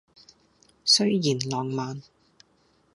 [0.83, 2.01] 雖然浪漫